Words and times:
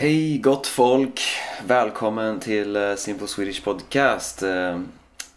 Hej 0.00 0.38
gott 0.38 0.66
folk! 0.66 1.20
Välkommen 1.66 2.40
till 2.40 2.76
eh, 2.76 2.94
Simple 2.94 3.26
Swedish 3.26 3.64
Podcast. 3.64 4.42
Eh, 4.42 4.80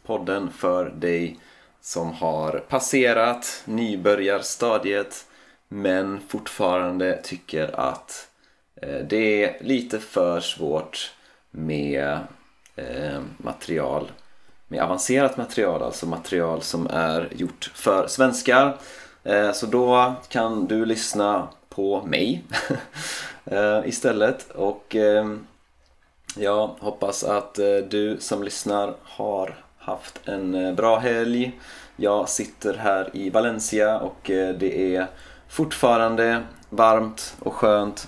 podden 0.06 0.52
för 0.52 0.86
dig 0.86 1.40
som 1.82 2.14
har 2.14 2.64
passerat 2.70 3.64
nybörjarstadiet 3.66 5.26
men 5.68 6.20
fortfarande 6.28 7.20
tycker 7.24 7.80
att 7.80 8.28
eh, 8.82 9.00
det 9.10 9.44
är 9.44 9.64
lite 9.64 10.00
för 10.00 10.40
svårt 10.40 11.12
med 11.52 12.20
material 13.38 14.12
med 14.68 14.84
avancerat 14.84 15.38
material, 15.38 15.84
alltså 15.84 16.06
material 16.06 16.62
som 16.62 16.88
är 16.88 17.30
gjort 17.36 17.72
för 17.76 18.08
svenskar. 18.08 18.78
Så 19.54 19.66
då 19.66 20.16
kan 20.30 20.68
du 20.68 20.86
lyssna 20.86 21.48
på 21.76 22.02
mig 22.06 22.44
eh, 23.46 23.80
istället 23.86 24.52
och 24.52 24.96
eh, 24.96 25.36
jag 26.38 26.68
hoppas 26.68 27.24
att 27.24 27.60
eh, 27.60 27.76
du 27.90 28.18
som 28.20 28.44
lyssnar 28.44 28.94
har 29.04 29.56
haft 29.78 30.20
en 30.26 30.76
bra 30.76 30.98
helg. 30.98 31.60
Jag 31.96 32.30
sitter 32.30 32.74
här 32.74 33.10
i 33.14 33.30
Valencia 33.30 34.00
och 34.00 34.18
det 34.60 34.96
är 34.96 35.08
fortfarande 35.48 36.42
varmt 36.70 37.36
och 37.40 37.54
skönt 37.54 38.08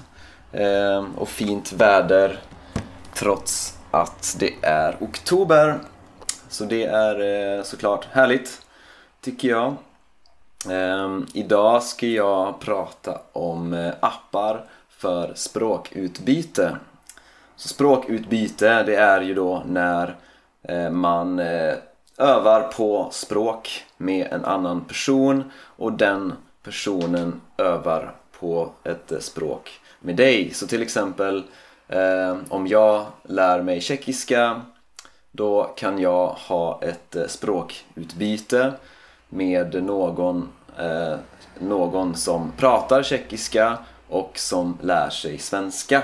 och 1.16 1.30
fint 1.30 1.74
väder 1.74 2.40
trots 3.14 3.78
att 3.92 4.36
det 4.40 4.54
är 4.62 4.98
oktober. 5.00 5.80
Så 6.50 6.66
det 6.66 6.84
är 6.84 7.64
såklart 7.64 8.08
härligt, 8.12 8.62
tycker 9.22 9.48
jag. 9.48 9.76
Ehm, 10.70 11.26
idag 11.34 11.84
ska 11.84 12.08
jag 12.08 12.60
prata 12.60 13.22
om 13.34 13.74
eh, 13.74 13.94
appar 14.00 14.66
för 14.90 15.32
språkutbyte. 15.36 16.78
Så 17.56 17.68
språkutbyte, 17.68 18.84
det 18.84 18.96
är 18.96 19.22
ju 19.22 19.34
då 19.34 19.64
när 19.66 20.16
eh, 20.64 20.90
man 20.90 21.40
eh, 21.40 21.74
övar 22.18 22.62
på 22.62 23.10
språk 23.12 23.86
med 23.98 24.28
en 24.32 24.46
annan 24.46 24.82
person 24.82 25.52
och 25.62 25.94
den 25.94 26.34
personen 26.64 27.42
övar 27.58 28.16
på 28.40 28.70
ett 28.84 29.12
eh, 29.12 29.20
språk 29.20 29.80
med 30.00 30.16
dig. 30.16 30.54
Så 30.54 30.68
till 30.68 30.82
exempel 30.82 31.44
ehm, 31.88 32.44
om 32.50 32.68
jag 32.68 33.06
lär 33.24 33.62
mig 33.62 33.82
tjeckiska 33.82 34.62
då 35.32 35.64
kan 35.64 36.00
jag 36.00 36.28
ha 36.28 36.80
ett 36.82 37.16
eh, 37.16 37.28
språkutbyte 37.28 38.74
med 39.30 39.84
någon, 39.84 40.50
eh, 40.80 41.18
någon 41.60 42.16
som 42.16 42.52
pratar 42.58 43.04
tjeckiska 43.04 43.78
och 44.08 44.32
som 44.36 44.78
lär 44.82 45.10
sig 45.10 45.38
svenska. 45.38 46.04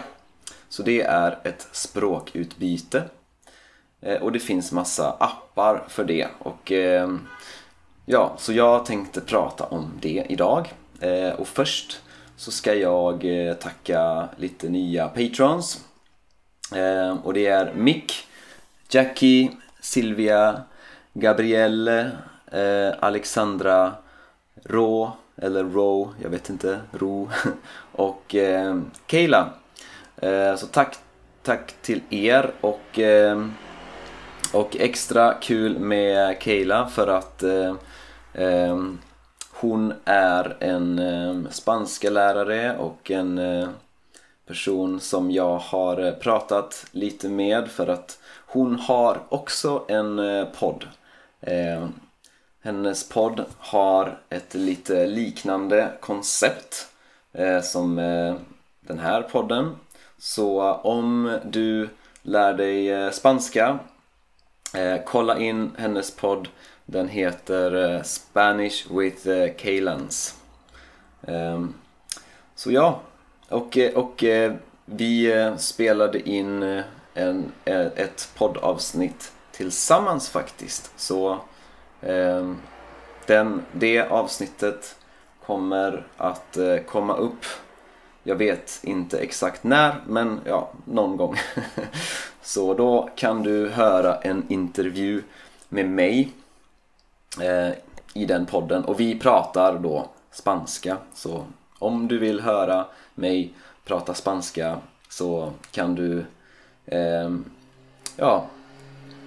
Så 0.69 0.83
det 0.83 1.01
är 1.01 1.39
ett 1.43 1.67
språkutbyte. 1.71 3.03
Eh, 4.01 4.21
och 4.21 4.31
det 4.31 4.39
finns 4.39 4.71
massa 4.71 5.11
appar 5.19 5.83
för 5.87 6.03
det. 6.03 6.27
Och 6.39 6.71
eh, 6.71 7.09
ja, 8.05 8.35
så 8.37 8.53
jag 8.53 8.85
tänkte 8.85 9.21
prata 9.21 9.63
om 9.63 9.91
det 10.01 10.25
idag. 10.29 10.73
Eh, 11.01 11.33
och 11.33 11.47
först 11.47 12.01
så 12.35 12.51
ska 12.51 12.73
jag 12.73 13.25
eh, 13.25 13.53
tacka 13.53 14.29
lite 14.37 14.69
nya 14.69 15.07
patrons. 15.07 15.85
Eh, 16.75 17.17
och 17.23 17.33
det 17.33 17.45
är 17.45 17.73
Mick, 17.73 18.27
Jackie, 18.89 19.51
Silvia, 19.81 20.61
Gabrielle, 21.13 22.11
Alexandra, 22.99 23.93
Rå, 24.63 25.11
eller 25.35 25.63
Ro, 25.63 26.13
jag 26.21 26.29
vet 26.29 26.49
inte, 26.49 26.79
Ro 26.91 27.29
och 27.91 28.35
eh, 28.35 28.81
Kayla. 29.05 29.49
Eh, 30.17 30.55
så 30.55 30.67
tack, 30.67 30.97
tack 31.43 31.73
till 31.81 32.01
er 32.09 32.51
och, 32.61 32.99
eh, 32.99 33.45
och 34.53 34.77
extra 34.79 35.33
kul 35.33 35.79
med 35.79 36.41
Kayla 36.41 36.87
för 36.87 37.07
att 37.07 37.43
eh, 37.43 37.75
eh, 38.33 38.77
hon 39.51 39.93
är 40.05 40.57
en 40.59 40.99
eh, 40.99 41.49
spanska 41.49 42.09
lärare 42.09 42.77
och 42.77 43.11
en 43.11 43.37
eh, 43.37 43.69
person 44.47 44.99
som 44.99 45.31
jag 45.31 45.57
har 45.57 46.05
eh, 46.05 46.13
pratat 46.13 46.85
lite 46.91 47.29
med 47.29 47.67
för 47.67 47.87
att 47.87 48.19
hon 48.45 48.75
har 48.75 49.17
också 49.29 49.85
en 49.87 50.19
eh, 50.19 50.45
podd. 50.59 50.87
Eh, 51.41 51.87
hennes 52.63 53.09
podd 53.09 53.45
har 53.57 54.19
ett 54.29 54.53
lite 54.53 55.07
liknande 55.07 55.91
koncept 55.99 56.87
eh, 57.33 57.61
som 57.61 57.99
eh, 57.99 58.35
den 58.81 58.99
här 58.99 59.21
podden. 59.21 59.75
Så 60.17 60.69
eh, 60.69 60.85
om 60.85 61.39
du 61.45 61.89
lär 62.21 62.53
dig 62.53 62.91
eh, 62.91 63.11
spanska, 63.11 63.79
eh, 64.73 64.97
kolla 65.05 65.39
in 65.39 65.71
hennes 65.77 66.15
podd. 66.15 66.47
Den 66.85 67.09
heter 67.09 67.95
eh, 67.95 68.01
Spanish 68.01 68.91
with 68.91 69.27
eh, 69.27 69.51
ehm, 71.27 71.73
så 72.55 72.71
ja, 72.71 73.01
och, 73.49 73.77
eh, 73.77 73.93
och 73.93 74.23
eh, 74.23 74.53
vi 74.85 75.31
eh, 75.31 75.57
spelade 75.57 76.29
in 76.29 76.83
en, 77.13 77.51
ett 77.65 78.29
poddavsnitt 78.37 79.31
tillsammans 79.51 80.29
faktiskt. 80.29 80.91
Så 80.99 81.39
Ehm, 82.01 82.57
den, 83.25 83.61
det 83.71 84.01
avsnittet 84.01 84.95
kommer 85.45 86.03
att 86.17 86.57
eh, 86.57 86.77
komma 86.77 87.15
upp. 87.15 87.45
Jag 88.23 88.35
vet 88.35 88.79
inte 88.83 89.19
exakt 89.19 89.63
när, 89.63 89.95
men 90.07 90.39
ja, 90.45 90.71
någon 90.85 91.17
gång. 91.17 91.35
Så 92.41 92.73
då 92.73 93.09
kan 93.15 93.43
du 93.43 93.69
höra 93.69 94.15
en 94.15 94.45
intervju 94.49 95.23
med 95.69 95.89
mig 95.89 96.33
eh, 97.41 97.71
i 98.13 98.25
den 98.25 98.45
podden 98.45 98.85
och 98.85 98.99
vi 98.99 99.19
pratar 99.19 99.79
då 99.79 100.09
spanska. 100.31 100.97
Så 101.13 101.45
om 101.79 102.07
du 102.07 102.17
vill 102.17 102.39
höra 102.39 102.85
mig 103.15 103.53
prata 103.85 104.13
spanska 104.13 104.77
så 105.09 105.51
kan 105.71 105.95
du 105.95 106.25
eh, 106.85 107.29
ja, 108.15 108.45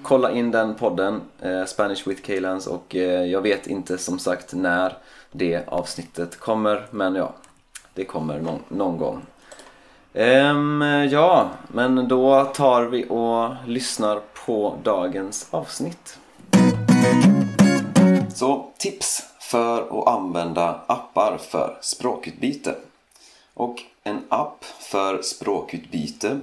kolla 0.04 0.30
in 0.30 0.50
den 0.50 0.74
podden, 0.74 1.20
eh, 1.40 1.64
Spanish 1.64 2.08
with 2.08 2.22
Kaylans 2.22 2.66
och 2.66 2.96
eh, 2.96 3.24
jag 3.24 3.40
vet 3.40 3.66
inte 3.66 3.98
som 3.98 4.18
sagt 4.18 4.54
när 4.54 4.96
det 5.32 5.68
avsnittet 5.68 6.40
kommer 6.40 6.86
men 6.90 7.14
ja, 7.14 7.34
det 7.94 8.04
kommer 8.04 8.40
någon, 8.40 8.62
någon 8.68 8.98
gång. 8.98 9.22
Ehm, 10.12 10.82
ja, 11.10 11.50
men 11.68 12.08
då 12.08 12.44
tar 12.44 12.82
vi 12.82 13.06
och 13.08 13.68
lyssnar 13.68 14.20
på 14.46 14.76
dagens 14.82 15.48
avsnitt. 15.50 16.18
Så 18.34 18.70
tips 18.78 19.22
för 19.40 20.00
att 20.00 20.08
använda 20.08 20.80
appar 20.86 21.38
för 21.50 21.78
språkutbyte. 21.80 22.74
Och 23.54 23.82
en 24.02 24.20
app 24.28 24.64
för 24.64 25.22
språkutbyte 25.22 26.40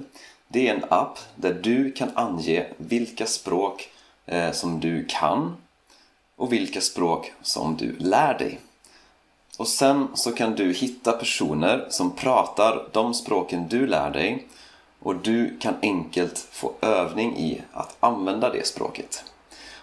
det 0.52 0.68
är 0.68 0.74
en 0.74 0.84
app 0.88 1.18
där 1.36 1.54
du 1.54 1.92
kan 1.92 2.10
ange 2.14 2.66
vilka 2.76 3.26
språk 3.26 3.88
eh, 4.26 4.52
som 4.52 4.80
du 4.80 5.04
kan 5.04 5.56
och 6.36 6.52
vilka 6.52 6.80
språk 6.80 7.32
som 7.42 7.76
du 7.76 7.96
lär 7.98 8.38
dig. 8.38 8.60
Och 9.58 9.68
sen 9.68 10.08
så 10.14 10.32
kan 10.32 10.54
du 10.54 10.72
hitta 10.72 11.12
personer 11.12 11.86
som 11.90 12.10
pratar 12.16 12.88
de 12.92 13.14
språken 13.14 13.68
du 13.68 13.86
lär 13.86 14.10
dig 14.10 14.46
och 15.02 15.16
du 15.16 15.58
kan 15.58 15.74
enkelt 15.82 16.38
få 16.38 16.72
övning 16.80 17.36
i 17.36 17.62
att 17.72 17.96
använda 18.00 18.50
det 18.50 18.66
språket. 18.66 19.24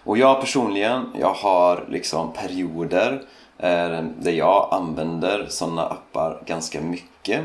Och 0.04 0.18
jag 0.18 0.40
personligen, 0.40 1.12
jag 1.18 1.34
har 1.34 1.86
liksom 1.88 2.32
perioder 2.32 3.22
eh, 3.58 4.02
där 4.18 4.32
jag 4.32 4.68
använder 4.70 5.46
sådana 5.48 5.82
appar 5.82 6.42
ganska 6.46 6.80
mycket. 6.80 7.44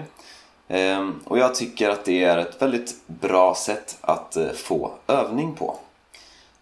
Ehm, 0.67 1.19
och 1.25 1.37
jag 1.37 1.55
tycker 1.55 1.89
att 1.89 2.05
det 2.05 2.23
är 2.23 2.37
ett 2.37 2.61
väldigt 2.61 3.07
bra 3.07 3.55
sätt 3.55 3.97
att 4.01 4.35
eh, 4.35 4.51
få 4.51 4.91
övning 5.07 5.53
på. 5.55 5.75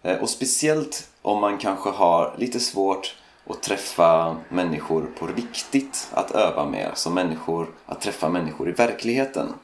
Eh, 0.02 0.16
och 0.16 0.30
speciellt 0.30 1.08
om 1.22 1.40
man 1.40 1.58
kanske 1.58 1.90
har 1.90 2.34
lite 2.38 2.60
svårt 2.60 3.16
att 3.46 3.62
träffa 3.62 4.36
människor 4.48 5.10
på 5.18 5.26
riktigt 5.26 6.08
att 6.12 6.30
öva 6.30 6.66
med. 6.66 6.88
Alltså 6.88 7.10
människor, 7.10 7.66
att 7.86 8.00
träffa 8.00 8.28
människor 8.28 8.68
i 8.68 8.72
verkligheten. 8.72 9.54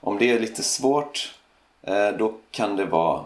Om 0.00 0.18
det 0.18 0.30
är 0.30 0.40
lite 0.40 0.62
svårt 0.62 1.34
eh, 1.82 2.08
då 2.08 2.34
kan 2.50 2.76
det 2.76 2.84
vara 2.84 3.24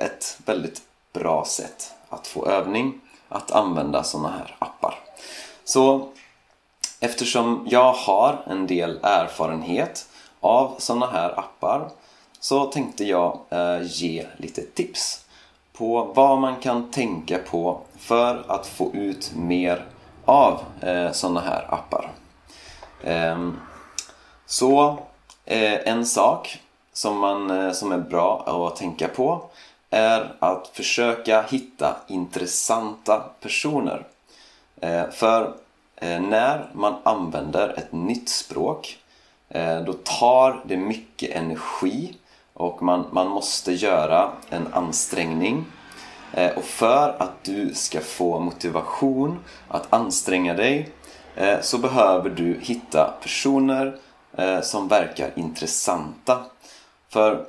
ett 0.00 0.38
väldigt 0.46 0.82
bra 1.12 1.44
sätt 1.44 1.94
att 2.08 2.26
få 2.26 2.46
övning 2.46 3.00
att 3.28 3.50
använda 3.50 4.04
sådana 4.04 4.28
här 4.28 4.56
appar. 4.58 4.98
Så 5.64 6.08
eftersom 7.00 7.66
jag 7.70 7.92
har 7.92 8.42
en 8.46 8.66
del 8.66 8.98
erfarenhet 9.02 10.08
av 10.40 10.74
sådana 10.78 11.06
här 11.06 11.38
appar 11.38 11.88
så 12.40 12.64
tänkte 12.64 13.04
jag 13.04 13.40
eh, 13.50 13.80
ge 13.82 14.26
lite 14.36 14.62
tips 14.62 15.24
på 15.72 16.12
vad 16.14 16.38
man 16.38 16.56
kan 16.56 16.90
tänka 16.90 17.38
på 17.38 17.80
för 17.98 18.44
att 18.48 18.66
få 18.66 18.90
ut 18.94 19.32
mer 19.36 19.84
av 20.24 20.60
eh, 20.80 21.12
sådana 21.12 21.40
här 21.40 21.74
appar. 21.74 22.10
Ehm, 23.04 23.60
så 24.46 24.98
eh, 25.44 25.88
en 25.88 26.06
sak 26.06 26.62
som, 26.92 27.18
man, 27.18 27.50
eh, 27.50 27.72
som 27.72 27.92
är 27.92 27.98
bra 27.98 28.44
att 28.70 28.76
tänka 28.76 29.08
på 29.08 29.42
är 29.90 30.34
att 30.38 30.68
försöka 30.68 31.42
hitta 31.42 31.96
intressanta 32.08 33.24
personer. 33.40 34.06
För 35.12 35.54
Eh, 35.96 36.20
när 36.20 36.70
man 36.72 36.94
använder 37.02 37.78
ett 37.78 37.92
nytt 37.92 38.28
språk 38.28 38.98
eh, 39.48 39.80
då 39.80 39.92
tar 39.92 40.62
det 40.64 40.76
mycket 40.76 41.30
energi 41.30 42.16
och 42.52 42.82
man, 42.82 43.06
man 43.12 43.28
måste 43.28 43.72
göra 43.72 44.32
en 44.50 44.66
ansträngning. 44.72 45.64
Eh, 46.32 46.50
och 46.50 46.64
för 46.64 47.16
att 47.18 47.44
du 47.44 47.74
ska 47.74 48.00
få 48.00 48.40
motivation 48.40 49.38
att 49.68 49.92
anstränga 49.92 50.54
dig 50.54 50.88
så 51.60 51.78
behöver 51.78 52.30
du 52.30 52.60
hitta 52.60 53.14
personer 53.22 53.98
som 54.62 54.88
verkar 54.88 55.30
intressanta. 55.36 56.44
För 57.08 57.46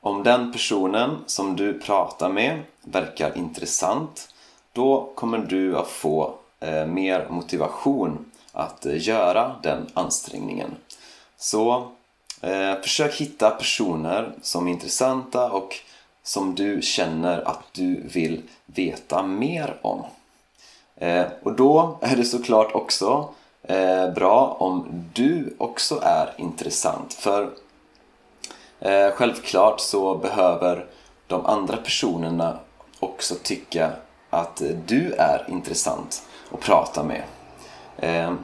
om 0.00 0.22
den 0.22 0.52
personen 0.52 1.18
som 1.26 1.56
du 1.56 1.80
pratar 1.80 2.28
med 2.28 2.62
verkar 2.82 3.38
intressant 3.38 4.28
då 4.72 5.12
kommer 5.14 5.38
du 5.38 5.78
att 5.78 5.88
få 5.88 6.34
Eh, 6.60 6.86
mer 6.86 7.28
motivation 7.30 8.32
att 8.52 8.86
eh, 8.86 9.06
göra 9.08 9.56
den 9.62 9.86
ansträngningen. 9.94 10.70
Så 11.36 11.92
Eh, 12.40 12.80
försök 12.82 13.14
hitta 13.14 13.50
personer 13.50 14.32
som 14.42 14.66
är 14.66 14.72
intressanta 14.72 15.50
och 15.50 15.76
som 16.22 16.54
du 16.54 16.82
känner 16.82 17.48
att 17.48 17.62
du 17.72 18.02
vill 18.08 18.42
veta 18.66 19.22
mer 19.22 19.76
om. 19.82 20.04
Eh, 20.96 21.26
och 21.42 21.52
då 21.52 21.98
är 22.00 22.16
det 22.16 22.24
såklart 22.24 22.74
också 22.74 23.28
eh, 23.62 24.12
bra 24.12 24.56
om 24.58 25.04
du 25.14 25.54
också 25.58 26.00
är 26.02 26.34
intressant. 26.38 27.12
För 27.12 27.50
eh, 28.80 29.10
självklart 29.10 29.80
så 29.80 30.14
behöver 30.14 30.86
de 31.26 31.46
andra 31.46 31.76
personerna 31.76 32.58
också 33.00 33.34
tycka 33.42 33.92
att 34.30 34.60
eh, 34.60 34.68
du 34.86 35.12
är 35.12 35.44
intressant 35.48 36.22
och 36.50 36.60
prata 36.60 37.02
med. 37.02 37.22
Eh, 37.96 38.34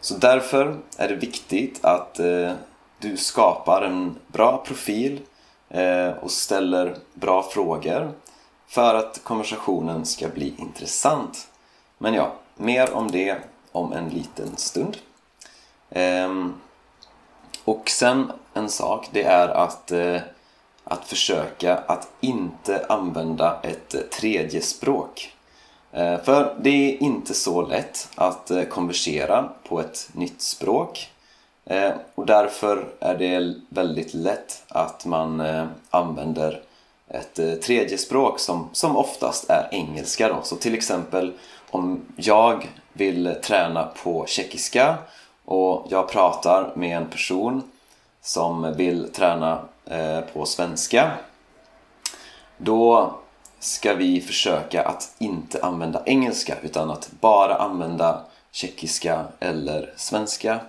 så 0.00 0.14
därför 0.14 0.76
är 0.96 1.08
det 1.08 1.14
viktigt 1.14 1.84
att 1.84 2.18
eh, 2.18 2.52
du 2.98 3.16
skapar 3.16 3.82
en 3.82 4.16
bra 4.26 4.64
profil 4.66 5.20
eh, 5.68 6.08
och 6.08 6.30
ställer 6.30 6.96
bra 7.14 7.42
frågor 7.42 8.12
för 8.66 8.94
att 8.94 9.20
konversationen 9.24 10.06
ska 10.06 10.28
bli 10.28 10.54
intressant. 10.58 11.48
Men 11.98 12.14
ja, 12.14 12.32
mer 12.56 12.92
om 12.92 13.10
det 13.10 13.38
om 13.72 13.92
en 13.92 14.08
liten 14.08 14.56
stund. 14.56 14.96
Eh, 15.90 16.46
och 17.64 17.90
sen 17.90 18.32
en 18.54 18.68
sak, 18.68 19.08
det 19.12 19.22
är 19.22 19.48
att, 19.48 19.92
eh, 19.92 20.20
att 20.84 21.04
försöka 21.04 21.76
att 21.76 22.08
inte 22.20 22.86
använda 22.88 23.60
ett 23.62 24.10
tredje 24.10 24.60
språk. 24.60 25.34
Eh, 25.92 26.20
för 26.20 26.54
det 26.60 26.70
är 26.70 27.02
inte 27.02 27.34
så 27.34 27.62
lätt 27.62 28.08
att 28.14 28.50
eh, 28.50 28.62
konversera 28.62 29.48
på 29.68 29.80
ett 29.80 30.08
nytt 30.12 30.42
språk. 30.42 31.10
Eh, 31.64 31.92
och 32.14 32.26
därför 32.26 32.88
är 33.00 33.14
det 33.14 33.54
väldigt 33.68 34.14
lätt 34.14 34.62
att 34.68 35.06
man 35.06 35.42
använder 35.90 36.62
ett 37.08 37.62
tredje 37.62 37.98
språk 37.98 38.40
som, 38.40 38.68
som 38.72 38.96
oftast 38.96 39.50
är 39.50 39.68
engelska. 39.70 40.28
Då. 40.28 40.42
Så 40.42 40.56
till 40.56 40.74
exempel 40.74 41.32
om 41.70 42.00
jag 42.16 42.68
vill 42.92 43.34
träna 43.42 43.88
på 44.02 44.26
tjeckiska 44.26 44.96
och 45.44 45.86
jag 45.90 46.08
pratar 46.08 46.72
med 46.74 46.96
en 46.96 47.06
person 47.06 47.62
som 48.22 48.74
vill 48.76 49.12
träna 49.12 49.60
på 50.32 50.46
svenska 50.46 51.10
då 52.56 53.14
ska 53.58 53.94
vi 53.94 54.20
försöka 54.20 54.84
att 54.84 55.14
inte 55.18 55.62
använda 55.62 56.02
engelska 56.06 56.54
utan 56.62 56.90
att 56.90 57.10
bara 57.20 57.54
använda 57.54 58.24
tjeckiska 58.50 59.24
eller 59.40 59.92
svenska 59.96 60.60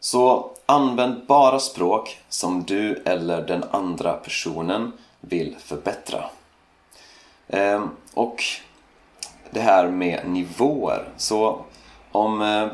så 0.00 0.50
använd 0.66 1.26
bara 1.26 1.58
språk 1.58 2.18
som 2.28 2.62
du 2.62 3.02
eller 3.04 3.46
den 3.46 3.64
andra 3.70 4.12
personen 4.12 4.92
vill 5.20 5.56
förbättra. 5.58 6.24
Ehm, 7.48 7.90
och 8.14 8.42
det 9.50 9.60
här 9.60 9.88
med 9.88 10.28
nivåer. 10.28 11.08
Så 11.16 11.64
om 12.12 12.42
eh, 12.42 12.68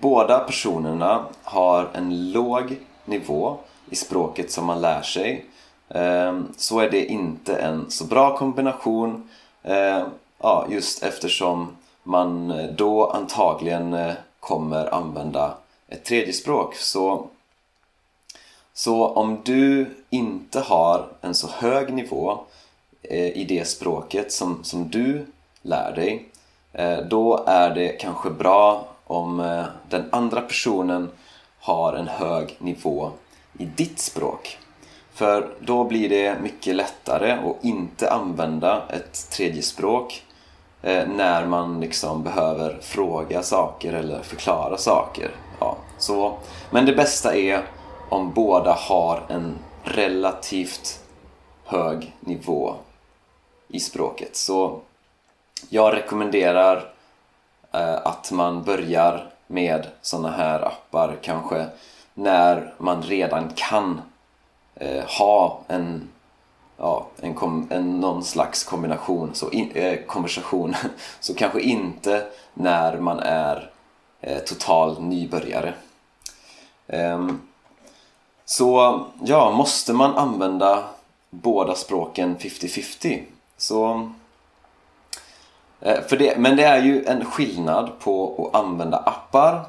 båda 0.00 0.38
personerna 0.38 1.26
har 1.42 1.88
en 1.94 2.32
låg 2.32 2.76
nivå 3.04 3.58
i 3.90 3.96
språket 3.96 4.52
som 4.52 4.64
man 4.64 4.80
lär 4.80 5.02
sig 5.02 5.44
Ehm, 5.88 6.48
så 6.56 6.80
är 6.80 6.90
det 6.90 7.04
inte 7.04 7.56
en 7.56 7.90
så 7.90 8.04
bra 8.04 8.36
kombination 8.36 9.28
ehm, 9.62 10.08
ja, 10.38 10.66
just 10.70 11.02
eftersom 11.02 11.76
man 12.02 12.50
eh, 12.50 12.70
då 12.70 13.06
antagligen 13.06 13.94
eh, 13.94 14.14
kommer 14.40 14.94
använda 14.94 15.54
ett 15.88 16.04
tredje 16.04 16.32
språk. 16.32 16.74
Så, 16.74 17.26
så 18.72 19.06
om 19.06 19.40
du 19.44 19.94
inte 20.10 20.60
har 20.60 21.08
en 21.20 21.34
så 21.34 21.48
hög 21.48 21.92
nivå 21.92 22.38
eh, 23.02 23.26
i 23.26 23.44
det 23.44 23.68
språket 23.68 24.32
som, 24.32 24.64
som 24.64 24.88
du 24.88 25.26
lär 25.62 25.92
dig 25.92 26.28
då 27.10 27.44
är 27.46 27.74
det 27.74 27.88
kanske 27.88 28.30
bra 28.30 28.88
om 29.04 29.64
den 29.88 30.08
andra 30.12 30.40
personen 30.40 31.10
har 31.60 31.92
en 31.92 32.08
hög 32.08 32.56
nivå 32.58 33.10
i 33.58 33.64
ditt 33.64 33.98
språk. 33.98 34.58
För 35.18 35.48
då 35.60 35.84
blir 35.84 36.08
det 36.08 36.40
mycket 36.40 36.74
lättare 36.74 37.32
att 37.32 37.64
inte 37.64 38.10
använda 38.10 38.82
ett 38.88 39.30
tredje 39.30 39.62
språk 39.62 40.22
eh, 40.82 41.08
när 41.08 41.46
man 41.46 41.80
liksom 41.80 42.22
behöver 42.22 42.78
fråga 42.80 43.42
saker 43.42 43.92
eller 43.92 44.22
förklara 44.22 44.76
saker. 44.76 45.30
Ja, 45.60 45.76
så, 45.98 46.38
men 46.70 46.86
det 46.86 46.92
bästa 46.92 47.36
är 47.36 47.62
om 48.08 48.32
båda 48.32 48.72
har 48.72 49.22
en 49.28 49.58
relativt 49.82 51.00
hög 51.64 52.16
nivå 52.20 52.74
i 53.68 53.80
språket. 53.80 54.36
Så 54.36 54.80
jag 55.68 55.94
rekommenderar 55.94 56.92
eh, 57.72 57.94
att 57.94 58.32
man 58.32 58.62
börjar 58.62 59.30
med 59.46 59.86
sådana 60.02 60.30
här 60.30 60.60
appar 60.60 61.16
kanske 61.22 61.66
när 62.14 62.74
man 62.78 63.02
redan 63.02 63.50
kan 63.54 64.00
eh, 64.78 65.04
ha 65.04 65.60
en, 65.68 66.08
ja, 66.76 67.06
en, 67.20 67.34
kom, 67.34 67.66
en 67.70 68.00
någon 68.00 68.24
slags 68.24 68.64
kombination, 68.64 69.30
så 69.34 69.50
in, 69.50 69.70
eh, 69.74 69.98
konversation. 70.06 70.74
Så 71.20 71.34
kanske 71.34 71.60
inte 71.60 72.26
när 72.54 72.98
man 72.98 73.18
är 73.18 73.70
eh, 74.20 74.38
total 74.38 75.02
nybörjare. 75.02 75.74
Ehm, 76.86 77.40
så 78.44 79.04
ja, 79.24 79.50
måste 79.50 79.92
man 79.92 80.14
använda 80.14 80.84
båda 81.30 81.74
språken 81.74 82.36
50-50 82.38 83.22
så 83.56 84.10
eh, 85.80 86.00
för 86.00 86.16
det, 86.16 86.38
men 86.38 86.56
det 86.56 86.64
är 86.64 86.82
ju 86.82 87.04
en 87.04 87.24
skillnad 87.24 87.90
på 87.98 88.44
att 88.52 88.60
använda 88.60 88.96
appar 88.96 89.64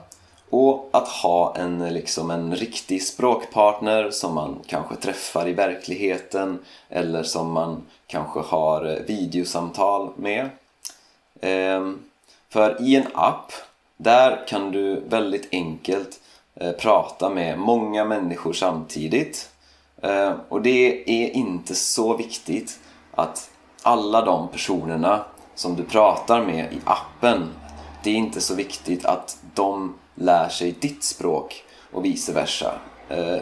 och 0.50 0.90
att 0.92 1.08
ha 1.08 1.56
en, 1.56 1.94
liksom 1.94 2.32
en 2.32 2.56
riktig 2.56 3.04
språkpartner 3.04 4.12
som 4.12 4.36
man 4.36 4.60
kanske 4.68 4.96
träffar 4.96 5.48
i 5.48 5.54
verkligheten 5.54 6.60
eller 6.90 7.24
som 7.24 7.52
man 7.52 7.82
kanske 8.08 8.40
har 8.40 8.86
eh, 8.86 9.06
videosamtal 9.08 10.10
med. 10.16 10.50
Ehm, 11.42 12.00
för 12.50 12.82
i 12.82 12.96
en 12.96 13.08
app, 13.14 13.52
där 13.98 14.48
kan 14.48 14.72
du 14.72 15.00
väldigt 15.00 15.48
enkelt 15.52 16.20
eh, 16.56 16.72
prata 16.72 17.30
med 17.30 17.60
många 17.60 18.06
människor 18.06 18.54
samtidigt. 18.54 19.50
Ehm, 20.02 20.34
och 20.50 20.62
det 20.62 21.04
är 21.10 21.36
inte 21.36 21.76
så 21.76 22.18
viktigt 22.18 22.80
att 23.12 23.50
alla 23.84 24.26
de 24.26 24.48
personerna 24.48 25.26
som 25.56 25.76
du 25.76 25.84
pratar 25.84 26.46
med 26.46 26.74
i 26.74 26.78
appen, 26.84 27.50
det 28.04 28.10
är 28.10 28.16
inte 28.16 28.42
så 28.42 28.56
viktigt 28.56 29.06
att 29.06 29.38
de 29.54 29.96
lär 30.20 30.50
sig 30.50 30.72
ditt 30.72 31.04
språk 31.04 31.64
och 31.92 32.06
vice 32.06 32.34
versa. 32.34 32.80
Eh, 33.10 33.38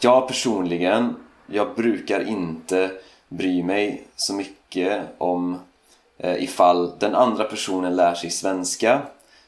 jag 0.00 0.28
personligen, 0.28 1.16
jag 1.46 1.74
brukar 1.74 2.28
inte 2.28 2.90
bry 3.28 3.62
mig 3.62 4.04
så 4.16 4.34
mycket 4.34 5.02
om 5.18 5.58
eh, 6.18 6.42
ifall 6.44 6.98
den 6.98 7.14
andra 7.14 7.44
personen 7.44 7.96
lär 7.96 8.14
sig 8.14 8.30
svenska 8.30 9.02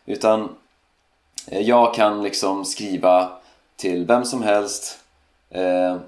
utan 0.06 0.48
eh, 1.46 1.60
jag 1.60 1.94
kan 1.94 2.22
liksom 2.22 2.64
skriva 2.64 3.32
till 3.76 4.06
vem 4.06 4.24
som 4.24 4.42
helst 4.42 4.98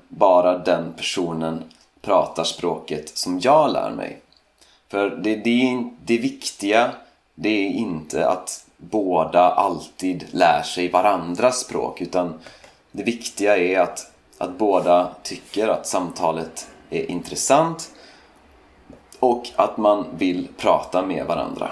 bara 0.09 0.59
den 0.59 0.93
personen 0.97 1.65
pratar 2.01 2.45
språket 2.45 3.19
som 3.19 3.41
jag 3.41 3.73
lär 3.73 3.91
mig. 3.91 4.21
För 4.89 5.11
det, 5.11 5.37
det, 5.37 5.85
det 6.05 6.19
viktiga 6.19 6.93
det 7.35 7.49
är 7.49 7.71
inte 7.71 8.29
att 8.29 8.66
båda 8.77 9.51
alltid 9.51 10.27
lär 10.31 10.63
sig 10.63 10.91
varandras 10.91 11.61
språk 11.61 12.01
utan 12.01 12.41
det 12.93 13.03
viktiga 13.03 13.57
är 13.57 13.81
att 13.81 14.13
att 14.39 14.59
båda 14.59 15.15
tycker 15.23 15.69
att 15.69 15.87
samtalet 15.87 16.69
är 16.91 17.11
intressant 17.11 17.91
och 19.21 19.51
att 19.57 19.77
man 19.77 20.07
vill 20.19 20.49
prata 20.57 21.03
med 21.03 21.27
varandra. 21.27 21.71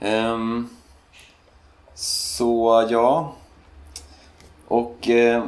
Um, 0.00 0.68
så 1.94 2.86
ja, 2.90 3.32
och 4.68 5.08
eh, 5.08 5.44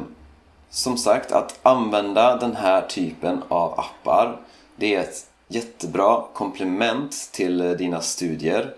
som 0.69 0.97
sagt 0.97 1.31
att 1.31 1.59
använda 1.63 2.37
den 2.37 2.55
här 2.55 2.81
typen 2.81 3.43
av 3.47 3.79
appar 3.79 4.39
det 4.75 4.95
är 4.95 5.01
ett 5.01 5.27
jättebra 5.47 6.23
komplement 6.33 7.29
till 7.31 7.77
dina 7.77 8.01
studier. 8.01 8.75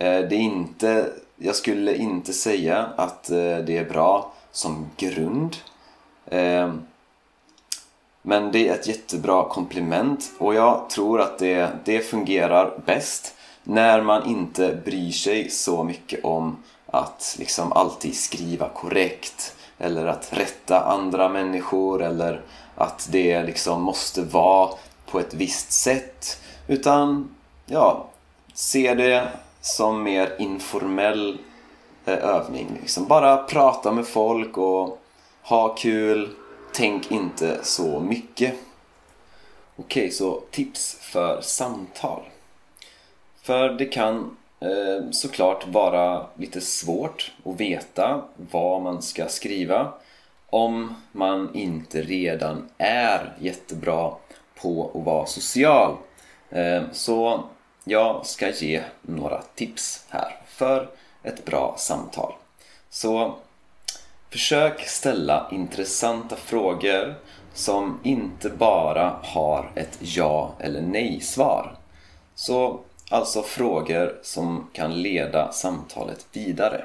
Eh, 0.00 0.20
det 0.20 0.34
är 0.34 0.40
inte, 0.40 1.10
jag 1.36 1.56
skulle 1.56 1.96
inte 1.96 2.32
säga 2.32 2.86
att 2.96 3.30
eh, 3.30 3.58
det 3.58 3.78
är 3.78 3.84
bra 3.84 4.32
som 4.52 4.90
grund. 4.96 5.56
Eh, 6.26 6.74
men 8.22 8.52
det 8.52 8.68
är 8.68 8.74
ett 8.74 8.86
jättebra 8.86 9.44
komplement 9.48 10.32
och 10.38 10.54
jag 10.54 10.90
tror 10.90 11.20
att 11.20 11.38
det, 11.38 11.70
det 11.84 12.00
fungerar 12.00 12.78
bäst 12.86 13.34
när 13.62 14.02
man 14.02 14.26
inte 14.26 14.80
bryr 14.84 15.10
sig 15.10 15.50
så 15.50 15.84
mycket 15.84 16.24
om 16.24 16.56
att 16.86 17.36
liksom 17.38 17.72
alltid 17.72 18.16
skriva 18.16 18.68
korrekt 18.68 19.56
eller 19.78 20.06
att 20.06 20.32
rätta 20.32 20.80
andra 20.80 21.28
människor 21.28 22.02
eller 22.02 22.40
att 22.74 23.08
det 23.12 23.42
liksom 23.42 23.82
måste 23.82 24.22
vara 24.22 24.70
på 25.06 25.20
ett 25.20 25.34
visst 25.34 25.72
sätt 25.72 26.40
utan 26.68 27.34
ja, 27.66 28.06
se 28.54 28.94
det 28.94 29.28
som 29.60 30.02
mer 30.02 30.36
informell 30.38 31.38
eh, 32.04 32.24
övning. 32.24 32.78
Liksom 32.80 33.06
bara 33.06 33.36
prata 33.36 33.92
med 33.92 34.06
folk 34.06 34.58
och 34.58 34.98
ha 35.42 35.74
kul. 35.74 36.28
Tänk 36.72 37.10
inte 37.10 37.58
så 37.62 38.00
mycket. 38.00 38.54
Okej, 39.76 40.02
okay, 40.02 40.10
så 40.10 40.42
tips 40.50 40.98
för 41.00 41.40
samtal. 41.40 42.22
För 43.42 43.68
det 43.68 43.84
kan 43.84 44.36
eh, 44.60 45.10
såklart 45.10 45.66
vara 45.68 46.26
lite 46.34 46.60
svårt 46.60 47.32
att 47.44 47.60
veta 47.60 48.22
vad 48.36 48.82
man 48.82 49.02
ska 49.02 49.28
skriva 49.28 49.92
om 50.50 50.94
man 51.12 51.54
inte 51.54 52.02
redan 52.02 52.68
är 52.78 53.36
jättebra 53.38 54.12
på 54.54 54.90
att 54.94 55.04
vara 55.04 55.26
social. 55.26 55.96
Eh, 56.50 56.82
så 56.92 57.44
jag 57.84 58.26
ska 58.26 58.50
ge 58.50 58.82
några 59.02 59.42
tips 59.54 60.04
här 60.08 60.36
för 60.46 60.88
ett 61.22 61.44
bra 61.44 61.74
samtal. 61.78 62.32
Så 62.90 63.38
försök 64.30 64.80
ställa 64.88 65.48
intressanta 65.52 66.36
frågor 66.36 67.14
som 67.54 68.00
inte 68.02 68.48
bara 68.48 69.16
har 69.22 69.70
ett 69.74 69.98
ja 70.00 70.54
eller 70.58 70.80
nej-svar. 70.80 71.74
Så 72.34 72.80
alltså 73.10 73.42
frågor 73.42 74.18
som 74.22 74.70
kan 74.72 75.02
leda 75.02 75.52
samtalet 75.52 76.26
vidare. 76.32 76.84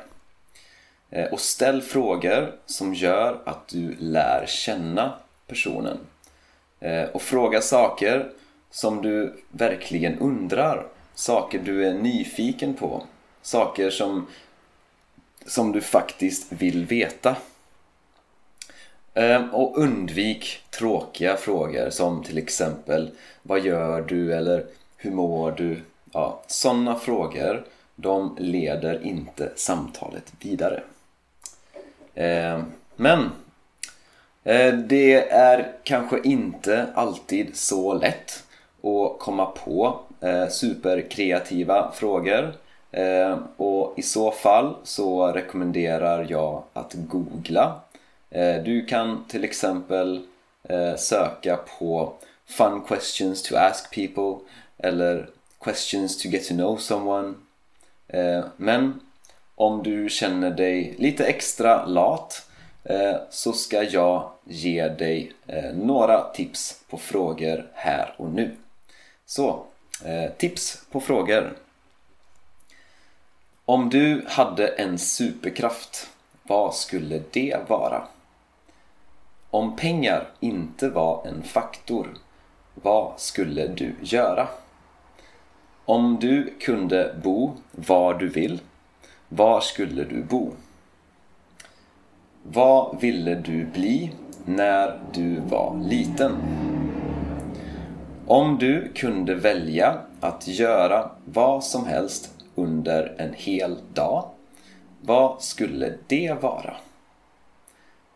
Eh, 1.10 1.25
och 1.25 1.40
ställ 1.40 1.82
frågor 1.82 2.56
som 2.66 2.94
gör 2.94 3.42
att 3.46 3.68
du 3.68 3.96
lär 4.00 4.46
känna 4.48 5.14
personen. 5.48 5.98
Eh, 6.80 7.04
och 7.04 7.22
fråga 7.22 7.62
saker 7.62 8.32
som 8.75 9.01
du 9.01 9.34
verkligen 9.51 10.20
undrar. 10.20 10.88
Saker 11.13 11.60
du 11.60 11.86
är 11.88 11.94
nyfiken 11.94 12.74
på. 12.74 13.03
Saker 13.41 13.89
som, 13.89 14.27
som 15.46 15.72
du 15.72 15.82
faktiskt 15.82 16.51
vill 16.51 16.86
veta. 16.86 17.36
Ehm, 19.13 19.50
och 19.50 19.77
undvik 19.77 20.63
tråkiga 20.70 21.38
frågor 21.38 21.89
som 21.89 22.24
till 22.24 22.38
exempel 22.38 23.12
Vad 23.41 23.60
gör 23.60 24.01
du? 24.01 24.34
eller 24.34 24.65
Hur 24.98 25.12
mår 25.12 25.51
du? 25.51 25.82
Ja, 26.12 26.41
sådana 26.48 26.96
frågor 26.96 27.65
de 27.96 28.38
leder 28.39 29.05
inte 29.05 29.51
samtalet 29.55 30.34
vidare. 30.39 30.84
Ehm, 32.15 32.63
men 32.96 33.32
eh, 34.44 34.74
det 34.74 35.29
är 35.29 35.72
kanske 35.84 36.20
inte 36.24 36.88
alltid 36.96 37.55
så 37.55 37.94
lätt 37.94 38.45
och 38.86 39.20
komma 39.20 39.46
på 39.46 40.00
eh, 40.22 40.48
superkreativa 40.48 41.92
frågor 41.92 42.56
eh, 42.92 43.38
och 43.58 43.94
i 43.98 44.01
så 44.01 44.32
fall 44.32 44.75
så 44.84 45.27
rekommenderar 45.27 46.27
jag 46.30 46.63
att 46.74 46.94
googla. 46.94 47.80
Eh, 48.30 48.56
du 48.56 48.86
kan 48.86 49.25
till 49.27 49.44
exempel 49.44 50.22
eh, 50.63 50.96
söka 50.96 51.60
på 51.80 52.13
Fun 52.46 52.82
questions 52.88 53.44
to 53.44 53.56
ask 53.56 53.96
people 53.96 54.46
eller 54.77 55.30
Questions 55.63 56.18
to 56.18 56.27
get 56.27 56.48
to 56.48 56.54
know 56.54 56.77
someone. 56.77 57.34
Men 58.58 59.00
om 59.56 59.84
du 59.84 60.10
känner 60.10 60.51
dig 60.51 60.96
lite 60.98 61.25
extra 61.25 61.86
lat 61.86 62.50
eh, 62.84 63.15
så 63.30 63.54
ska 63.54 63.84
jag 63.84 64.32
ge 64.44 64.88
dig 64.88 65.32
eh, 65.48 65.74
några 65.74 66.22
tips 66.22 66.84
på 66.89 66.98
frågor 66.98 67.68
här 67.74 68.15
och 68.18 68.30
nu. 68.30 68.56
Så, 69.25 69.65
eh, 70.05 70.32
tips 70.38 70.86
på 70.91 71.00
frågor. 71.00 71.58
Om 73.65 73.89
du 73.89 74.25
hade 74.27 74.67
en 74.67 74.98
superkraft, 75.00 76.10
vad 76.44 76.75
skulle 76.75 77.22
det 77.32 77.58
vara? 77.67 78.08
Om 79.50 79.75
pengar 79.75 80.27
inte 80.39 80.89
var 80.89 81.27
en 81.27 81.44
faktor, 81.44 82.17
vad 82.74 83.20
skulle 83.20 83.67
du 83.67 83.96
göra? 84.01 84.48
Om 85.86 86.17
du 86.20 86.53
kunde 86.60 87.15
bo 87.24 87.53
var 87.72 88.13
du 88.13 88.29
vill 88.29 88.62
var 89.29 89.62
skulle 89.62 90.03
du 90.03 90.24
bo? 90.24 90.51
Vad 92.44 93.01
ville 93.01 93.36
du 93.36 93.65
bli 93.65 94.12
när 94.46 95.00
du 95.13 95.39
var 95.39 95.79
liten? 95.89 96.64
Om 98.27 98.58
du 98.58 98.91
kunde 98.94 99.36
välja 99.36 100.01
att 100.20 100.48
göra 100.48 101.12
vad 101.25 101.63
som 101.63 101.86
helst 101.86 102.34
under 102.55 103.15
en 103.17 103.34
hel 103.34 103.77
dag, 103.94 104.29
vad 105.01 105.41
skulle 105.41 105.98
det 106.08 106.41
vara? 106.41 106.77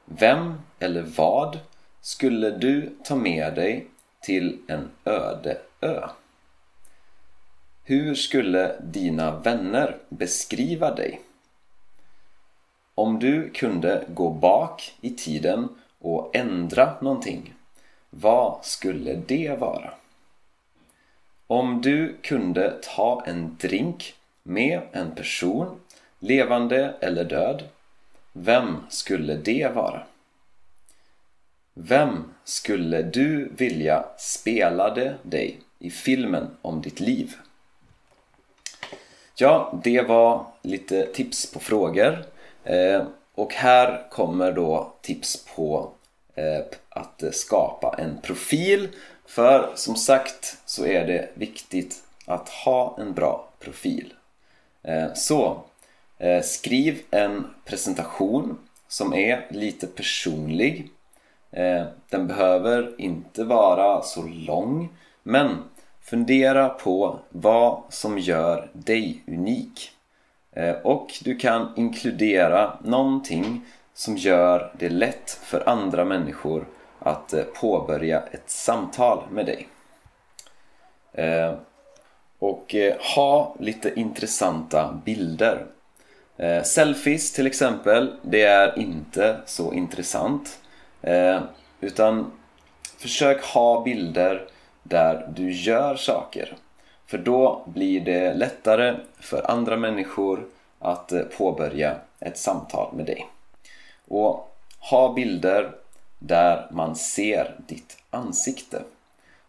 Vem 0.06 0.62
eller 0.80 1.02
vad 1.02 1.60
skulle 2.02 2.50
du 2.50 2.96
ta 3.04 3.16
med 3.16 3.56
dig 3.56 3.88
till 4.22 4.58
en 4.68 4.90
öde 5.06 5.58
ö? 5.82 6.08
Hur 7.84 8.16
skulle 8.16 8.76
dina 8.84 9.40
vänner 9.40 9.98
beskriva 10.10 10.96
dig? 10.96 11.22
Om 12.96 13.20
du 13.20 13.50
kunde 13.50 14.06
gå 14.08 14.30
bak 14.30 14.94
i 15.02 15.10
tiden 15.10 15.68
och 16.00 16.36
ändra 16.36 16.94
någonting, 17.02 17.54
vad 18.10 18.66
skulle 18.66 19.16
det 19.16 19.60
vara? 19.60 19.94
Om 21.52 21.82
du 21.82 22.18
kunde 22.22 22.80
ta 22.82 23.24
en 23.26 23.58
drink 23.62 24.16
med 24.44 24.82
en 24.92 25.16
person, 25.16 25.80
levande 26.20 26.94
eller 27.00 27.24
död, 27.24 27.64
vem 28.34 28.78
skulle 28.90 29.36
det 29.36 29.76
vara? 29.76 30.04
Vem 31.74 32.34
skulle 32.44 33.02
du 33.02 33.52
vilja 33.58 34.06
spelade 34.18 35.16
dig 35.24 35.60
i 35.80 35.90
filmen 35.90 36.48
om 36.62 36.82
ditt 36.82 37.00
liv? 37.00 37.34
Ja, 39.36 39.80
det 39.84 40.02
var 40.02 40.46
lite 40.62 41.06
tips 41.06 41.52
på 41.52 41.60
frågor. 41.60 42.26
Eh, 42.64 43.04
och 43.36 43.54
här 43.54 44.08
kommer 44.12 44.52
då 44.52 44.94
tips 45.02 45.46
på 45.56 45.92
eh, 46.36 46.62
att 46.90 47.24
skapa 47.32 47.96
en 47.98 48.22
profil. 48.22 48.90
För 49.30 49.72
som 49.76 49.96
sagt 49.96 50.58
så 50.66 50.86
är 50.86 51.08
det 51.08 51.30
viktigt 51.34 52.04
att 52.26 52.50
ha 52.50 52.98
en 53.00 53.14
bra 53.14 53.48
profil. 53.60 54.14
Eh, 54.84 55.14
så 55.14 55.64
eh, 56.18 56.42
skriv 56.42 57.02
en 57.12 57.48
presentation 57.66 58.58
som 58.88 59.14
är 59.14 59.48
lite 59.50 59.88
personlig. 59.88 60.90
Eh, 61.52 61.86
den 62.10 62.28
behöver 62.28 63.02
inte 63.02 63.44
vara 63.44 64.02
så 64.02 64.24
lång 64.24 64.90
men 65.24 65.58
Fundera 66.02 66.70
på 66.70 67.20
vad 67.30 67.84
som 67.90 68.20
gör 68.20 68.70
dig 68.74 69.24
unik. 69.28 69.92
Och 70.84 71.14
du 71.24 71.36
kan 71.36 71.74
inkludera 71.76 72.78
någonting 72.84 73.62
som 73.94 74.18
gör 74.18 74.72
det 74.80 74.90
lätt 74.90 75.30
för 75.44 75.70
andra 75.70 76.06
människor 76.06 76.66
att 77.00 77.34
eh, 77.34 77.44
påbörja 77.44 78.24
ett 78.32 78.50
samtal 78.50 79.24
med 79.32 79.46
dig. 79.46 79.68
Eh, 81.14 81.54
och 82.40 82.76
eh, 82.76 82.96
ha 83.16 83.56
lite 83.60 84.00
intressanta 84.00 85.02
bilder. 85.06 85.66
Selfies 86.64 87.34
till 87.34 87.48
exempel, 87.48 88.16
det 88.22 88.44
är 88.44 88.80
inte 88.80 89.38
så 89.46 89.74
intressant. 89.74 90.60
Utan 91.82 92.32
försök 92.98 93.44
ha 93.44 93.82
bilder 93.84 94.48
där 94.84 95.30
du 95.36 95.52
gör 95.52 95.96
saker. 95.96 96.58
För 97.06 97.18
då 97.18 97.64
blir 97.66 98.02
det 98.02 98.34
lättare 98.34 98.96
för 99.20 99.52
andra 99.52 99.78
människor 99.78 100.46
att 100.80 101.14
påbörja 101.38 101.96
ett 102.20 102.38
samtal 102.38 102.94
med 102.96 103.06
dig. 103.06 103.28
Och 104.08 104.56
ha 104.80 105.14
bilder 105.14 105.72
där 106.20 106.68
man 106.72 106.96
ser 106.96 107.56
ditt 107.68 107.98
ansikte. 108.10 108.84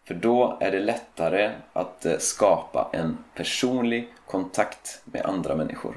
För 0.05 0.15
då 0.15 0.59
är 0.61 0.71
det 0.71 0.81
lättare 0.81 1.51
att 1.73 2.07
eh, 2.07 2.19
skapa 2.19 2.91
en 2.93 3.19
personlig 3.35 4.09
kontakt 4.27 5.03
med 5.05 5.27
andra 5.27 5.55
människor. 5.57 5.97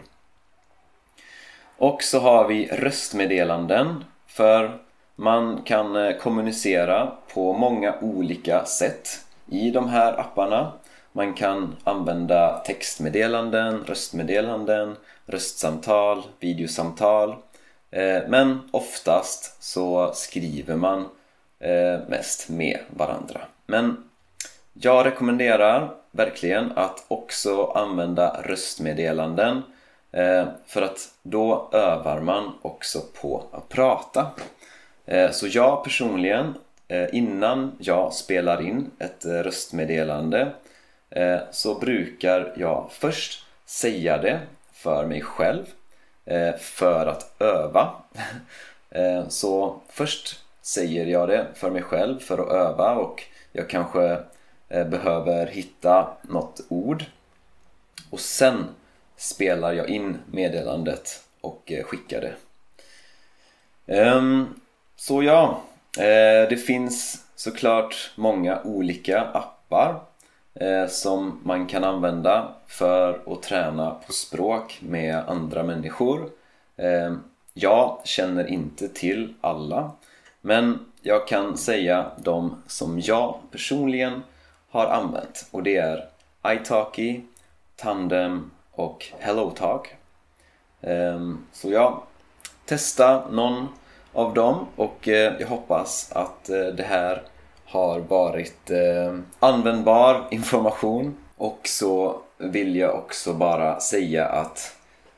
Och 1.78 2.04
så 2.04 2.20
har 2.20 2.48
vi 2.48 2.68
röstmeddelanden 2.68 4.04
för 4.28 4.80
man 5.16 5.62
kan 5.62 5.96
eh, 5.96 6.18
kommunicera 6.18 7.12
på 7.34 7.54
många 7.54 7.96
olika 8.02 8.66
sätt 8.66 9.08
i 9.50 9.72
de 9.72 9.90
här 9.90 10.20
apparna. 10.20 10.72
Man 11.12 11.34
kan 11.34 11.76
använda 11.84 12.58
textmeddelanden, 12.66 13.84
röstmeddelanden, 13.84 14.96
röstsamtal, 15.26 16.24
videosamtal. 16.40 17.36
Eh, 17.94 18.24
men 18.28 18.60
oftast 18.72 19.64
så 19.64 20.12
skriver 20.14 20.76
man 20.76 21.06
eh, 21.60 22.00
mest 22.08 22.50
med 22.50 22.80
varandra. 22.90 23.42
Men 23.66 24.10
jag 24.74 25.06
rekommenderar 25.06 25.92
verkligen 26.12 26.72
att 26.76 27.06
också 27.08 27.66
använda 27.66 28.42
röstmeddelanden 28.44 29.62
eh, 30.12 30.46
för 30.66 30.82
att 30.82 31.10
då 31.24 31.70
övar 31.72 32.20
man 32.20 32.54
också 32.62 33.02
på 33.22 33.44
att 33.52 33.70
prata. 33.70 34.32
Så 35.32 35.48
jag 35.48 35.84
personligen, 35.84 36.54
innan 37.12 37.72
jag 37.80 38.14
spelar 38.14 38.62
in 38.62 38.92
ett 39.00 39.26
röstmeddelande 39.26 40.52
så 41.52 41.80
brukar 41.80 42.54
jag 42.58 42.90
först 42.92 43.46
säga 43.66 44.18
det 44.18 44.40
för 44.74 45.06
mig 45.06 45.22
själv 45.22 45.66
Eh, 46.26 46.56
för 46.56 47.06
att 47.06 47.42
öva. 47.42 47.92
Eh, 48.96 49.28
så 49.28 49.82
först 49.90 50.40
säger 50.62 51.06
jag 51.06 51.30
det 51.30 51.48
för 51.56 51.70
mig 51.70 51.82
själv 51.82 52.20
för 52.20 52.38
att 52.38 52.52
öva 52.52 52.96
och 52.96 53.24
jag 53.52 53.70
kanske 53.70 54.20
eh, 54.70 54.88
behöver 54.88 55.48
hitta 55.48 56.18
något 56.22 56.62
ord 56.70 57.06
och 58.10 58.20
sen 58.20 58.68
spelar 59.16 59.74
jag 59.74 59.90
in 59.90 60.18
meddelandet 60.32 61.24
och 61.42 61.72
skickar 61.86 62.22
det. 62.22 62.36
Ehm, 63.88 64.60
så 64.96 65.24
ja, 65.24 65.62
det 66.50 66.64
finns 66.66 67.26
såklart 67.36 68.12
många 68.16 68.62
olika 68.64 69.22
appar 69.22 70.00
Eh, 70.56 70.88
som 70.88 71.40
man 71.44 71.68
kan 71.68 71.84
använda 71.84 72.56
för 72.68 73.22
att 73.26 73.42
träna 73.44 73.92
på 74.08 74.14
språk 74.14 74.80
med 74.82 75.18
andra 75.28 75.64
människor. 75.64 76.30
Eh, 76.78 77.14
jag 77.54 78.02
känner 78.04 78.48
inte 78.48 78.90
till 78.90 79.34
alla 79.42 79.92
men 80.42 80.86
jag 81.02 81.28
kan 81.28 81.58
säga 81.58 82.12
de 82.18 82.64
som 82.68 83.00
jag 83.00 83.36
personligen 83.52 84.24
har 84.70 84.86
använt 84.86 85.48
och 85.52 85.64
det 85.64 85.78
är 85.78 86.10
italki, 86.48 87.22
Tandem 87.76 88.52
och 88.72 89.06
HelloTalk. 89.20 89.96
Eh, 90.82 91.34
så 91.52 91.72
ja, 91.72 92.04
testa 92.66 93.30
någon 93.30 93.68
av 94.14 94.34
dem 94.34 94.68
och 94.76 95.08
jag 95.08 95.48
hoppas 95.48 96.12
att 96.12 96.46
det 96.46 96.86
här 96.88 97.24
har 97.74 98.00
varit 98.00 98.72
eh, 98.72 99.18
användbar 99.40 100.28
information 100.32 101.18
och 101.38 101.60
så 101.64 102.22
vill 102.38 102.76
jag 102.76 102.96
också 102.96 103.34
bara 103.34 103.80
säga 103.80 104.26
att 104.26 104.76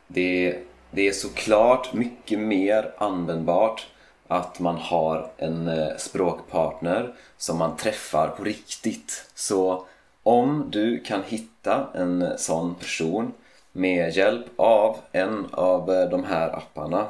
det, 0.07 0.57
det 0.91 1.07
är 1.07 1.11
såklart 1.11 1.93
mycket 1.93 2.39
mer 2.39 2.91
användbart 2.97 3.87
att 4.27 4.59
man 4.59 4.77
har 4.77 5.31
en 5.37 5.67
eh, 5.67 5.97
språkpartner 5.97 7.13
som 7.37 7.57
man 7.57 7.77
träffar 7.77 8.27
på 8.27 8.43
riktigt. 8.43 9.29
Så 9.33 9.85
om 10.23 10.67
du 10.71 10.99
kan 10.99 11.23
hitta 11.23 11.87
en 11.93 12.37
sån 12.37 12.75
person 12.75 13.33
med 13.71 14.15
hjälp 14.15 14.45
av 14.55 14.97
en 15.11 15.47
av 15.51 15.93
eh, 15.93 16.09
de 16.09 16.23
här 16.23 16.49
apparna, 16.49 17.07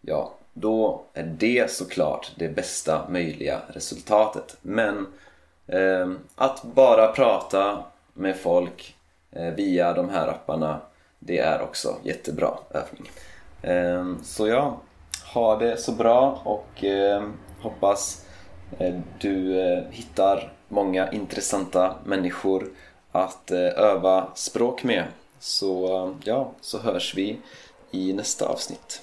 ja, 0.00 0.32
då 0.52 1.02
är 1.14 1.22
det 1.38 1.70
såklart 1.70 2.32
det 2.36 2.48
bästa 2.48 3.08
möjliga 3.08 3.60
resultatet. 3.68 4.56
Men 4.62 5.06
eh, 5.66 6.10
att 6.34 6.62
bara 6.62 7.12
prata 7.12 7.82
med 8.14 8.36
folk 8.36 8.96
eh, 9.30 9.54
via 9.54 9.92
de 9.92 10.08
här 10.08 10.28
apparna 10.28 10.80
det 11.18 11.38
är 11.38 11.62
också 11.62 11.96
jättebra 12.02 12.50
övning. 12.70 13.10
Eh, 13.62 14.22
så 14.22 14.48
ja, 14.48 14.80
ha 15.34 15.56
det 15.56 15.76
så 15.76 15.92
bra 15.92 16.42
och 16.44 16.84
eh, 16.84 17.22
hoppas 17.60 18.26
eh, 18.78 18.94
du 19.18 19.60
eh, 19.60 19.82
hittar 19.90 20.52
många 20.68 21.12
intressanta 21.12 21.94
människor 22.04 22.68
att 23.12 23.50
eh, 23.50 23.58
öva 23.58 24.26
språk 24.34 24.84
med. 24.84 25.04
Så 25.38 26.14
ja, 26.24 26.50
så 26.60 26.78
hörs 26.78 27.14
vi 27.16 27.38
i 27.90 28.12
nästa 28.12 28.46
avsnitt. 28.46 29.02